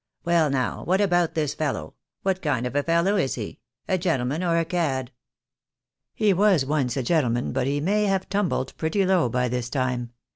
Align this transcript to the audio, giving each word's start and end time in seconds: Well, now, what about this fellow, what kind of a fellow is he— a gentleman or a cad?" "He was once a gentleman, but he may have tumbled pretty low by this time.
Well, 0.25 0.49
now, 0.49 0.83
what 0.85 0.99
about 0.99 1.35
this 1.35 1.53
fellow, 1.53 1.93
what 2.23 2.41
kind 2.41 2.65
of 2.65 2.75
a 2.75 2.81
fellow 2.81 3.17
is 3.17 3.35
he— 3.35 3.59
a 3.87 3.99
gentleman 3.99 4.41
or 4.43 4.57
a 4.57 4.65
cad?" 4.65 5.11
"He 6.15 6.33
was 6.33 6.65
once 6.65 6.97
a 6.97 7.03
gentleman, 7.03 7.51
but 7.51 7.67
he 7.67 7.79
may 7.81 8.05
have 8.05 8.27
tumbled 8.27 8.75
pretty 8.77 9.05
low 9.05 9.29
by 9.29 9.47
this 9.47 9.69
time. 9.69 10.13